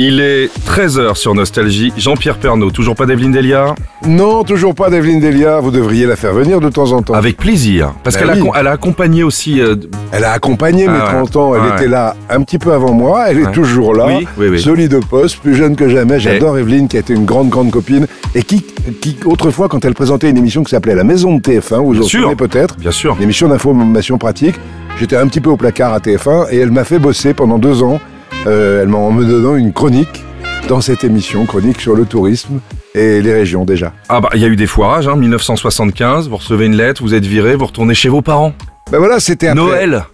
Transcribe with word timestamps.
Il 0.00 0.20
est 0.20 0.46
13h 0.68 1.16
sur 1.16 1.34
Nostalgie. 1.34 1.92
Jean-Pierre 1.96 2.36
Pernaud, 2.36 2.70
toujours 2.70 2.94
pas 2.94 3.04
d'Evelyne 3.04 3.32
Delia 3.32 3.74
Non, 4.06 4.44
toujours 4.44 4.72
pas 4.72 4.90
d'Evelyne 4.90 5.18
Delia. 5.18 5.58
Vous 5.58 5.72
devriez 5.72 6.06
la 6.06 6.14
faire 6.14 6.32
venir 6.34 6.60
de 6.60 6.68
temps 6.68 6.92
en 6.92 7.02
temps. 7.02 7.14
Avec 7.14 7.36
plaisir. 7.36 7.92
Parce 8.04 8.14
Ben 8.16 8.28
qu'elle 8.28 8.38
a, 8.38 8.40
oui. 8.44 8.48
elle 8.54 8.66
a 8.68 8.70
accompagné 8.70 9.24
aussi. 9.24 9.60
euh, 9.60 9.74
Elle 10.12 10.22
a 10.22 10.30
accompagné 10.30 10.86
mes 10.86 10.94
Ah 11.00 11.06
ouais. 11.06 11.22
30 11.24 11.36
ans. 11.36 11.54
Elle 11.56 11.62
Ah 11.64 11.68
ouais. 11.70 11.74
était 11.80 11.88
là 11.88 12.14
un 12.30 12.42
petit 12.42 12.58
peu 12.58 12.72
avant 12.72 12.92
moi. 12.92 13.24
Elle 13.28 13.38
Ouais. 13.38 13.48
est 13.48 13.52
toujours 13.52 13.92
là. 13.92 14.06
Oui, 14.06 14.28
oui, 14.38 14.46
oui. 14.50 14.60
Solide 14.60 14.94
au 14.94 15.00
poste, 15.00 15.38
plus 15.40 15.56
jeune 15.56 15.74
que 15.74 15.88
jamais. 15.88 16.20
J'adore 16.20 16.56
Evelyne, 16.58 16.86
qui 16.86 16.96
a 16.96 17.00
été 17.00 17.12
une 17.14 17.24
grande, 17.24 17.48
grande 17.48 17.72
copine. 17.72 18.06
Et 18.36 18.44
qui, 18.44 18.62
qui 19.00 19.16
autrefois, 19.24 19.66
quand 19.68 19.84
elle 19.84 19.94
présentait 19.94 20.30
une 20.30 20.38
émission 20.38 20.62
qui 20.62 20.70
s'appelait 20.70 20.94
La 20.94 21.02
Maison 21.04 21.34
de 21.34 21.40
TF1, 21.40 21.78
vous 21.78 21.92
vous 21.94 22.02
souvenez 22.04 22.36
peut-être, 22.36 22.76
bien 22.76 22.92
sûr. 22.92 23.16
une 23.16 23.24
émission 23.24 23.48
d'information 23.48 24.16
pratique, 24.16 24.54
j'étais 25.00 25.16
un 25.16 25.26
petit 25.26 25.40
peu 25.40 25.50
au 25.50 25.56
placard 25.56 25.92
à 25.92 25.98
TF1 25.98 26.46
et 26.52 26.58
elle 26.58 26.70
m'a 26.70 26.84
fait 26.84 27.00
bosser 27.00 27.34
pendant 27.34 27.58
deux 27.58 27.82
ans. 27.82 27.98
Euh, 28.46 28.82
elle 28.82 28.88
m'a 28.88 28.98
en 28.98 29.10
me 29.10 29.24
donnant 29.24 29.56
une 29.56 29.72
chronique 29.72 30.24
dans 30.68 30.80
cette 30.80 31.04
émission, 31.04 31.44
chronique 31.46 31.80
sur 31.80 31.94
le 31.94 32.04
tourisme 32.04 32.60
et 32.94 33.20
les 33.20 33.32
régions 33.34 33.64
déjà. 33.64 33.92
Ah 34.08 34.20
bah, 34.20 34.30
il 34.34 34.40
y 34.40 34.44
a 34.44 34.48
eu 34.48 34.56
des 34.56 34.66
foirages, 34.66 35.08
hein, 35.08 35.16
1975. 35.16 36.28
Vous 36.28 36.36
recevez 36.36 36.66
une 36.66 36.76
lettre, 36.76 37.02
vous 37.02 37.14
êtes 37.14 37.24
viré, 37.26 37.56
vous 37.56 37.66
retournez 37.66 37.94
chez 37.94 38.08
vos 38.08 38.22
parents. 38.22 38.52
Ben 38.90 38.98
voilà, 38.98 39.20
c'était 39.20 39.48
après. 39.48 39.60
Noël 39.62 40.04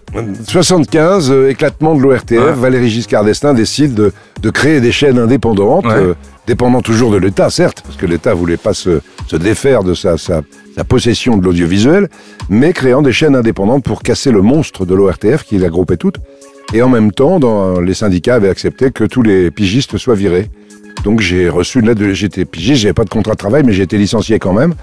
75, 0.47 1.31
euh, 1.31 1.49
éclatement 1.49 1.95
de 1.95 2.01
l'ORTF, 2.01 2.31
Ouais. 2.31 2.51
Valéry 2.53 2.89
Giscard 2.89 3.23
d'Estaing 3.23 3.53
décide 3.53 3.93
de, 3.93 4.11
de 4.41 4.49
créer 4.49 4.81
des 4.81 4.91
chaînes 4.91 5.17
indépendantes, 5.17 5.85
Ouais. 5.85 5.93
euh, 5.93 6.13
dépendant 6.45 6.81
toujours 6.81 7.09
de 7.11 7.17
l'État, 7.17 7.49
certes, 7.49 7.81
parce 7.85 7.95
que 7.95 8.05
l'État 8.05 8.33
voulait 8.33 8.57
pas 8.57 8.73
se, 8.73 8.99
se 9.27 9.35
défaire 9.37 9.83
de 9.83 9.93
sa, 9.93 10.17
sa, 10.17 10.41
sa 10.75 10.83
possession 10.83 11.37
de 11.37 11.45
l'audiovisuel, 11.45 12.09
mais 12.49 12.73
créant 12.73 13.01
des 13.01 13.13
chaînes 13.13 13.35
indépendantes 13.35 13.83
pour 13.83 14.01
casser 14.03 14.31
le 14.31 14.41
monstre 14.41 14.85
de 14.85 14.93
l'ORTF 14.93 15.43
qui 15.43 15.57
les 15.57 15.69
groupait 15.69 15.97
toutes. 15.97 16.17
Et 16.73 16.81
en 16.81 16.89
même 16.89 17.11
temps, 17.11 17.39
dans, 17.39 17.79
les 17.79 17.93
syndicats 17.93 18.35
avaient 18.35 18.49
accepté 18.49 18.91
que 18.91 19.03
tous 19.03 19.21
les 19.21 19.51
pigistes 19.51 19.97
soient 19.97 20.15
virés. 20.15 20.49
Donc 21.03 21.21
j'ai 21.21 21.49
reçu 21.49 21.79
une 21.79 21.87
lettre 21.87 22.01
de... 22.01 22.13
J'étais 22.13 22.45
pigiste, 22.45 22.81
j'avais 22.81 22.93
pas 22.93 23.03
de 23.03 23.09
contrat 23.09 23.33
de 23.33 23.37
travail, 23.37 23.63
mais 23.63 23.73
j'ai 23.73 23.83
été 23.83 23.97
licencié 23.97 24.39
quand 24.39 24.53
même. 24.53 24.73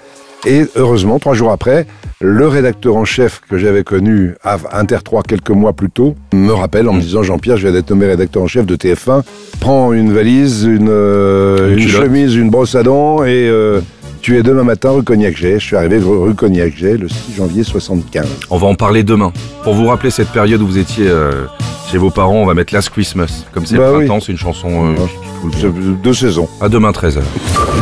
Et 0.44 0.64
heureusement, 0.74 1.18
trois 1.18 1.34
jours 1.34 1.52
après, 1.52 1.86
le 2.20 2.48
rédacteur 2.48 2.96
en 2.96 3.04
chef 3.04 3.40
que 3.48 3.58
j'avais 3.58 3.84
connu 3.84 4.34
à 4.42 4.58
Inter 4.72 4.98
3 5.04 5.22
quelques 5.22 5.50
mois 5.50 5.72
plus 5.72 5.90
tôt 5.90 6.16
me 6.32 6.52
rappelle 6.52 6.88
en 6.88 6.94
me 6.94 7.00
disant 7.00 7.22
Jean-Pierre, 7.22 7.56
je 7.56 7.62
viens 7.62 7.72
d'être 7.72 7.90
nommé 7.90 8.06
rédacteur 8.06 8.42
en 8.42 8.48
chef 8.48 8.66
de 8.66 8.74
TF1. 8.74 9.22
Prends 9.60 9.92
une 9.92 10.12
valise, 10.12 10.64
une, 10.64 10.88
euh, 10.88 11.72
Une 11.72 11.78
une 11.78 11.86
culotte. 11.86 12.02
chemise, 12.04 12.34
une 12.34 12.50
brosse 12.50 12.74
à 12.74 12.82
dents 12.82 13.24
et 13.24 13.48
euh, 13.48 13.80
tu 14.20 14.36
es 14.36 14.42
demain 14.42 14.64
matin 14.64 14.90
rue 14.90 15.04
Cognac-Jet. 15.04 15.60
Je 15.60 15.64
suis 15.64 15.76
arrivé 15.76 15.98
rue 15.98 16.34
Cognac-Jet 16.34 16.96
le 16.96 17.08
6 17.08 17.34
janvier 17.36 17.62
75. 17.62 18.26
On 18.50 18.56
va 18.56 18.66
en 18.66 18.74
parler 18.74 19.04
demain. 19.04 19.32
Pour 19.62 19.74
vous 19.74 19.86
rappeler 19.86 20.10
cette 20.10 20.30
période 20.30 20.60
où 20.60 20.66
vous 20.66 20.78
étiez 20.78 21.06
euh, 21.08 21.46
chez 21.92 21.98
vos 21.98 22.10
parents, 22.10 22.36
on 22.36 22.46
va 22.46 22.54
mettre 22.54 22.72
Last 22.72 22.88
Christmas. 22.88 23.44
Comme 23.52 23.66
c'est 23.66 23.76
Bah 23.76 23.90
le 23.90 23.98
oui. 23.98 24.06
printemps, 24.06 24.24
c'est 24.24 24.32
une 24.32 24.38
chanson 24.38 24.92
euh, 24.92 24.94
qui 24.94 25.26
fout 25.42 25.54
le 25.62 25.70
bien. 25.70 25.90
Deux 26.02 26.14
saisons. 26.14 26.48
À 26.62 26.70
demain 26.70 26.90
13h. 26.90 27.20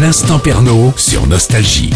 L'instant 0.01 0.41
Pernaud 0.41 0.93
sur 0.97 1.29
Nostalgie. 1.29 1.93